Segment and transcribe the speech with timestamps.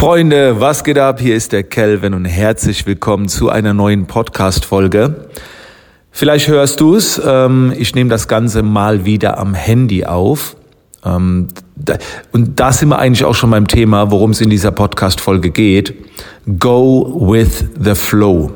[0.00, 1.20] Freunde, was geht ab?
[1.20, 5.28] Hier ist der Kelvin und herzlich willkommen zu einer neuen Podcast-Folge.
[6.10, 10.56] Vielleicht hörst du es, ähm, ich nehme das Ganze mal wieder am Handy auf.
[11.04, 11.48] Ähm,
[12.32, 15.94] und da sind wir eigentlich auch schon beim Thema, worum es in dieser Podcast-Folge geht.
[16.58, 18.52] Go with the flow.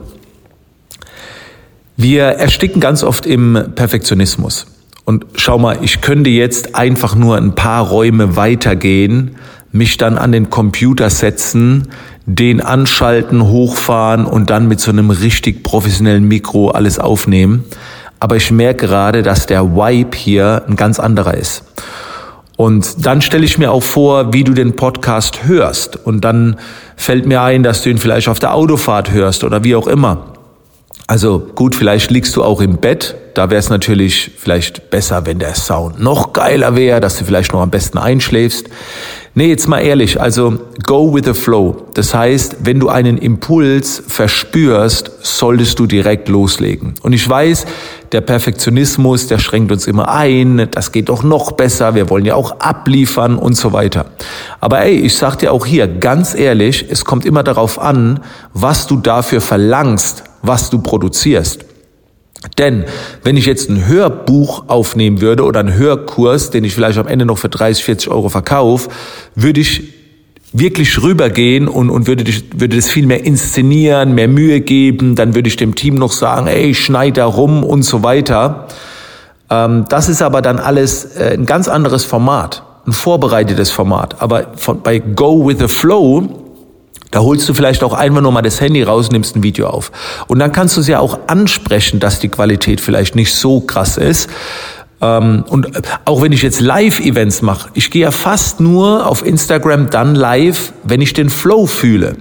[1.98, 4.64] Wir ersticken ganz oft im Perfektionismus.
[5.04, 9.36] Und schau mal, ich könnte jetzt einfach nur ein paar Räume weitergehen,
[9.74, 11.88] mich dann an den Computer setzen,
[12.26, 17.64] den anschalten, hochfahren und dann mit so einem richtig professionellen Mikro alles aufnehmen.
[18.20, 21.64] Aber ich merke gerade, dass der Vibe hier ein ganz anderer ist.
[22.56, 25.96] Und dann stelle ich mir auch vor, wie du den Podcast hörst.
[25.96, 26.56] Und dann
[26.94, 30.34] fällt mir ein, dass du ihn vielleicht auf der Autofahrt hörst oder wie auch immer.
[31.08, 33.16] Also gut, vielleicht liegst du auch im Bett.
[33.34, 37.52] Da wäre es natürlich vielleicht besser, wenn der Sound noch geiler wäre, dass du vielleicht
[37.52, 38.68] noch am besten einschläfst.
[39.36, 41.88] Nee, jetzt mal ehrlich, also go with the flow.
[41.94, 46.94] Das heißt, wenn du einen Impuls verspürst, solltest du direkt loslegen.
[47.02, 47.66] Und ich weiß,
[48.12, 52.36] der Perfektionismus, der schränkt uns immer ein, das geht doch noch besser, wir wollen ja
[52.36, 54.06] auch abliefern und so weiter.
[54.60, 58.20] Aber ey, ich sag dir auch hier ganz ehrlich, es kommt immer darauf an,
[58.52, 61.64] was du dafür verlangst, was du produzierst.
[62.58, 62.84] Denn
[63.22, 67.24] wenn ich jetzt ein Hörbuch aufnehmen würde oder einen Hörkurs, den ich vielleicht am Ende
[67.24, 68.90] noch für 30, 40 Euro verkaufe,
[69.34, 69.94] würde ich
[70.52, 75.48] wirklich rübergehen und, und würde, würde das viel mehr inszenieren, mehr Mühe geben, dann würde
[75.48, 78.68] ich dem Team noch sagen, ey, schneid da rum und so weiter.
[79.50, 84.22] Ähm, das ist aber dann alles äh, ein ganz anderes Format, ein vorbereitetes Format.
[84.22, 86.43] Aber von, bei Go with the Flow
[87.14, 89.92] da holst du vielleicht auch einfach nur mal das Handy raus, nimmst ein Video auf.
[90.26, 93.98] Und dann kannst du es ja auch ansprechen, dass die Qualität vielleicht nicht so krass
[93.98, 94.28] ist.
[95.00, 95.68] Ähm, und
[96.06, 100.72] auch wenn ich jetzt Live-Events mache, ich gehe ja fast nur auf Instagram dann live,
[100.82, 102.16] wenn ich den Flow fühle.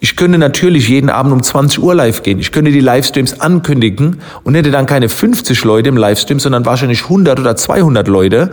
[0.00, 2.38] Ich könnte natürlich jeden Abend um 20 Uhr live gehen.
[2.38, 7.04] Ich könnte die Livestreams ankündigen und hätte dann keine 50 Leute im Livestream, sondern wahrscheinlich
[7.04, 8.50] 100 oder 200 Leute.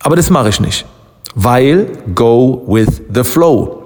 [0.00, 0.86] Aber das mache ich nicht.
[1.34, 3.81] Weil go with the flow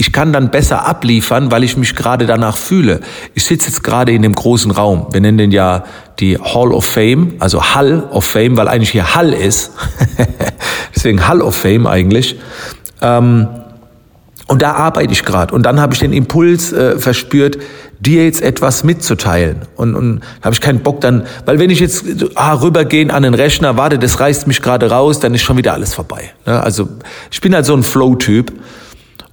[0.00, 3.00] ich kann dann besser abliefern, weil ich mich gerade danach fühle.
[3.34, 5.08] Ich sitze jetzt gerade in dem großen Raum.
[5.10, 5.84] Wir nennen den ja
[6.20, 9.72] die Hall of Fame, also Hall of Fame, weil eigentlich hier Hall ist.
[10.96, 12.36] Deswegen Hall of Fame eigentlich.
[13.02, 13.46] Ähm,
[14.46, 15.54] und da arbeite ich gerade.
[15.54, 17.58] Und dann habe ich den Impuls äh, verspürt,
[17.98, 19.66] dir jetzt etwas mitzuteilen.
[19.76, 22.06] Und, und habe ich keinen Bock dann, weil wenn ich jetzt
[22.36, 25.74] ah, rübergehen an den Rechner, warte, das reißt mich gerade raus, dann ist schon wieder
[25.74, 26.30] alles vorbei.
[26.46, 26.58] Ne?
[26.58, 26.88] also
[27.30, 28.50] ich bin halt so ein Flow-Typ.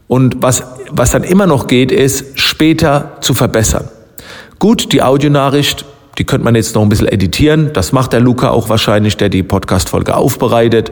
[0.08, 3.90] Und was, was dann immer noch geht, ist, später zu verbessern.
[4.60, 5.86] Gut, die Audionachricht,
[6.18, 7.72] die könnte man jetzt noch ein bisschen editieren.
[7.74, 10.92] Das macht der Luca auch wahrscheinlich, der die Podcast-Folge aufbereitet.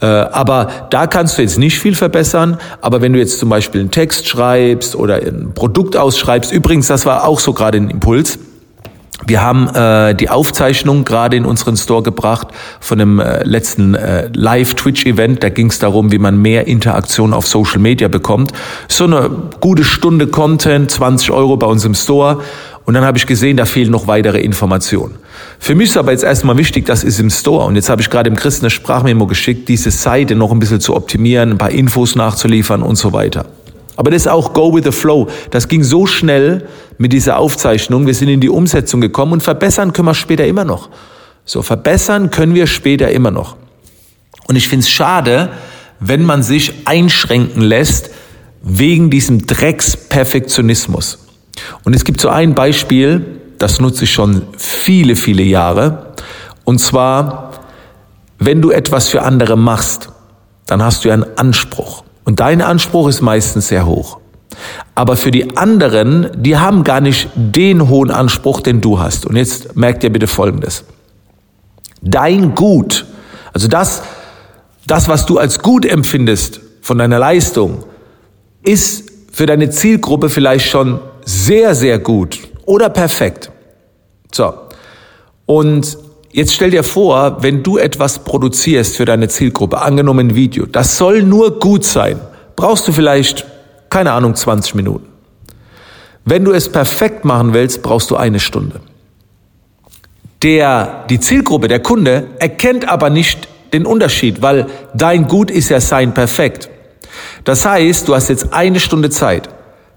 [0.00, 2.58] Äh, aber da kannst du jetzt nicht viel verbessern.
[2.80, 7.06] Aber wenn du jetzt zum Beispiel einen Text schreibst oder ein Produkt ausschreibst, übrigens, das
[7.06, 8.38] war auch so gerade ein Impuls.
[9.24, 12.48] Wir haben äh, die Aufzeichnung gerade in unseren Store gebracht
[12.80, 15.42] von dem äh, letzten äh, Live-Twitch-Event.
[15.42, 18.52] Da ging es darum, wie man mehr Interaktion auf Social Media bekommt.
[18.88, 19.30] So eine
[19.60, 22.40] gute Stunde Content, 20 Euro bei uns im Store.
[22.84, 25.14] Und dann habe ich gesehen, da fehlen noch weitere Informationen.
[25.60, 27.64] Für mich ist aber jetzt erstmal wichtig, das ist im Store.
[27.66, 30.80] Und jetzt habe ich gerade im Christen eine Sprachmemo geschickt, diese Seite noch ein bisschen
[30.80, 33.46] zu optimieren, ein paar Infos nachzuliefern und so weiter.
[33.96, 35.28] Aber das ist auch Go with the Flow.
[35.50, 38.06] Das ging so schnell mit dieser Aufzeichnung.
[38.06, 40.88] Wir sind in die Umsetzung gekommen und verbessern können wir später immer noch.
[41.44, 43.56] So, verbessern können wir später immer noch.
[44.48, 45.50] Und ich finde es schade,
[46.00, 48.10] wenn man sich einschränken lässt
[48.62, 51.18] wegen diesem Drecksperfektionismus.
[51.84, 56.14] Und es gibt so ein Beispiel, das nutze ich schon viele, viele Jahre.
[56.64, 57.50] Und zwar,
[58.38, 60.08] wenn du etwas für andere machst,
[60.66, 62.01] dann hast du einen Anspruch.
[62.24, 64.18] Und dein Anspruch ist meistens sehr hoch.
[64.94, 69.26] Aber für die anderen, die haben gar nicht den hohen Anspruch, den du hast.
[69.26, 70.84] Und jetzt merkt ihr bitte Folgendes.
[72.02, 73.06] Dein Gut,
[73.52, 74.02] also das,
[74.86, 77.84] das, was du als gut empfindest von deiner Leistung,
[78.62, 83.50] ist für deine Zielgruppe vielleicht schon sehr, sehr gut oder perfekt.
[84.32, 84.52] So.
[85.46, 85.96] Und
[86.32, 90.96] Jetzt stell dir vor, wenn du etwas produzierst für deine Zielgruppe, angenommen ein Video, das
[90.96, 92.18] soll nur gut sein,
[92.56, 93.44] brauchst du vielleicht,
[93.90, 95.06] keine Ahnung, 20 Minuten.
[96.24, 98.80] Wenn du es perfekt machen willst, brauchst du eine Stunde.
[100.42, 105.80] Der, die Zielgruppe, der Kunde, erkennt aber nicht den Unterschied, weil dein Gut ist ja
[105.80, 106.70] sein perfekt.
[107.44, 109.50] Das heißt, du hast jetzt eine Stunde Zeit,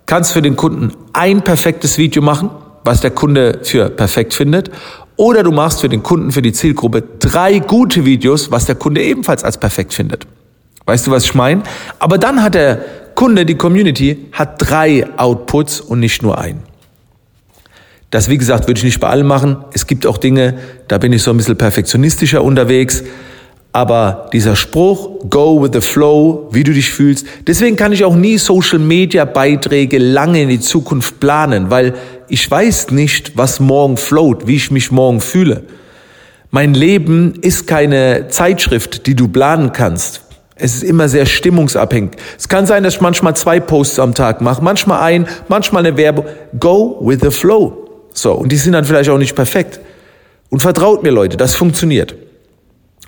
[0.05, 2.49] kannst für den Kunden ein perfektes Video machen,
[2.83, 4.69] was der Kunde für perfekt findet,
[5.17, 9.01] oder du machst für den Kunden, für die Zielgruppe drei gute Videos, was der Kunde
[9.01, 10.27] ebenfalls als perfekt findet.
[10.85, 11.63] Weißt du, was ich meine?
[11.99, 12.83] Aber dann hat der
[13.15, 16.63] Kunde, die Community, hat drei Outputs und nicht nur einen.
[18.11, 19.57] Das, wie gesagt, würde ich nicht bei allen machen.
[19.73, 23.03] Es gibt auch Dinge, da bin ich so ein bisschen perfektionistischer unterwegs.
[23.75, 28.15] Aber dieser Spruch, go with the flow, wie du dich fühlst, deswegen kann ich auch
[28.15, 31.93] nie Social Media Beiträge lange in die Zukunft planen, weil
[32.29, 35.63] ich weiß nicht, was morgen float, wie ich mich morgen fühle.
[36.51, 40.21] Mein Leben ist keine Zeitschrift, die du planen kannst.
[40.55, 42.11] Es ist immer sehr stimmungsabhängig.
[42.37, 45.97] Es kann sein, dass ich manchmal zwei Posts am Tag mache, manchmal ein, manchmal eine
[45.97, 46.23] Werbung.
[46.57, 48.07] Go with the flow.
[48.13, 49.81] So, und die sind dann vielleicht auch nicht perfekt.
[50.49, 52.15] Und vertraut mir, Leute, das funktioniert.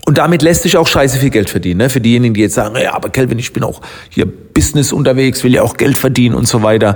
[0.07, 1.79] Und damit lässt sich auch scheiße viel Geld verdienen.
[1.79, 1.89] Ne?
[1.89, 5.53] Für diejenigen, die jetzt sagen, ja, aber Kelvin, ich bin auch hier Business unterwegs, will
[5.53, 6.95] ja auch Geld verdienen und so weiter.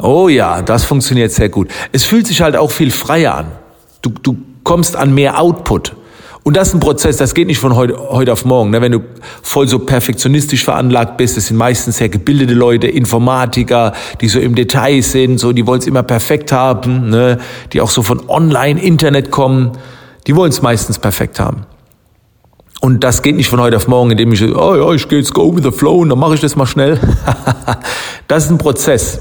[0.00, 1.66] Oh ja, das funktioniert sehr gut.
[1.90, 3.46] Es fühlt sich halt auch viel freier an.
[4.02, 5.96] Du, du kommst an mehr Output.
[6.44, 8.70] Und das ist ein Prozess, das geht nicht von heute, heute auf morgen.
[8.70, 8.80] Ne?
[8.80, 9.00] Wenn du
[9.42, 14.54] voll so perfektionistisch veranlagt bist, das sind meistens sehr gebildete Leute, Informatiker, die so im
[14.54, 17.38] Detail sind, so die wollen es immer perfekt haben, ne?
[17.72, 19.72] die auch so von Online-Internet kommen,
[20.28, 21.66] die wollen es meistens perfekt haben.
[22.80, 25.34] Und das geht nicht von heute auf morgen, indem ich, oh ja, ich gehe jetzt
[25.34, 27.00] go with the flow und dann mache ich das mal schnell.
[28.28, 29.20] das ist ein Prozess.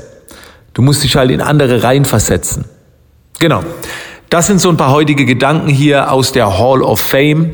[0.74, 2.66] Du musst dich halt in andere reinversetzen.
[3.40, 3.64] Genau.
[4.30, 7.52] Das sind so ein paar heutige Gedanken hier aus der Hall of Fame.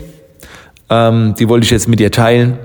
[0.89, 2.57] Ähm, die wollte ich jetzt mit dir teilen.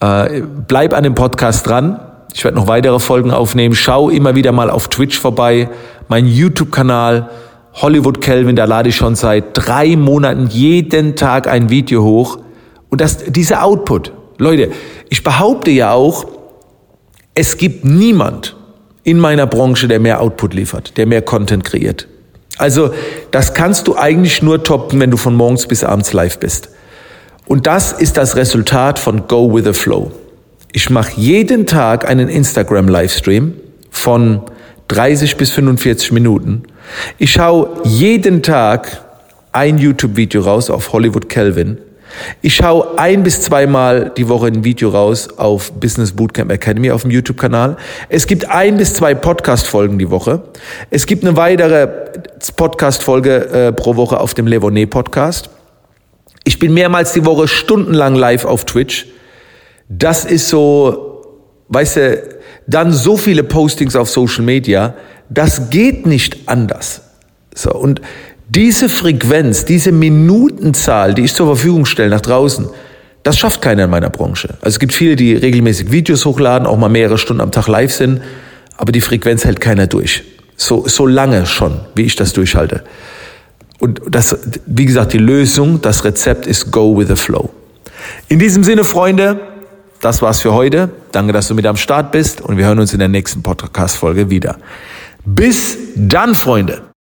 [0.00, 2.00] Äh, bleib an dem Podcast dran.
[2.34, 3.74] Ich werde noch weitere Folgen aufnehmen.
[3.74, 5.70] Schau immer wieder mal auf Twitch vorbei.
[6.08, 7.30] Mein YouTube-Kanal
[7.74, 12.38] Hollywood Kelvin, da lade ich schon seit drei Monaten jeden Tag ein Video hoch.
[12.90, 14.70] Und das, dieser Output, Leute,
[15.10, 16.26] ich behaupte ja auch,
[17.34, 18.56] es gibt niemand
[19.04, 22.08] in meiner Branche, der mehr Output liefert, der mehr Content kreiert.
[22.58, 22.90] Also
[23.30, 26.70] das kannst du eigentlich nur toppen, wenn du von morgens bis abends live bist.
[27.46, 30.12] Und das ist das Resultat von Go with the Flow.
[30.72, 33.54] Ich mache jeden Tag einen Instagram-Livestream
[33.90, 34.42] von
[34.88, 36.64] 30 bis 45 Minuten.
[37.16, 39.02] Ich schaue jeden Tag
[39.52, 41.78] ein YouTube-Video raus auf Hollywood Kelvin.
[42.42, 47.02] Ich schaue ein bis zweimal die Woche ein Video raus auf Business Bootcamp Academy auf
[47.02, 47.76] dem YouTube-Kanal.
[48.08, 50.42] Es gibt ein bis zwei Podcast-Folgen die Woche.
[50.90, 51.86] Es gibt eine weitere
[52.56, 55.50] Podcast-Folge äh, pro Woche auf dem Levonet Podcast.
[56.44, 59.06] Ich bin mehrmals die Woche stundenlang live auf Twitch.
[59.88, 61.22] Das ist so,
[61.68, 62.22] weißt du,
[62.66, 64.94] dann so viele Postings auf Social Media.
[65.28, 67.02] Das geht nicht anders.
[67.54, 68.00] So, und
[68.48, 72.66] diese Frequenz, diese Minutenzahl, die ich zur Verfügung stelle nach draußen,
[73.22, 74.54] das schafft keiner in meiner Branche.
[74.60, 77.92] Also es gibt viele, die regelmäßig Videos hochladen, auch mal mehrere Stunden am Tag live
[77.92, 78.22] sind,
[78.76, 80.24] aber die Frequenz hält keiner durch.
[80.56, 82.84] So, so lange schon, wie ich das durchhalte.
[83.78, 84.36] Und das,
[84.66, 87.50] wie gesagt, die Lösung, das Rezept ist Go with the Flow.
[88.28, 89.40] In diesem Sinne, Freunde,
[90.00, 90.90] das war's für heute.
[91.12, 94.30] Danke, dass du mit am Start bist und wir hören uns in der nächsten Podcast-Folge
[94.30, 94.56] wieder.
[95.24, 96.87] Bis dann, Freunde.